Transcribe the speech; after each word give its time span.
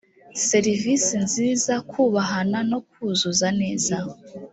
serivisi 0.47 1.13
nziza 1.25 1.73
kubahana 1.91 2.59
no 2.71 2.79
kuzuza 2.87 3.47
neza 3.61 3.97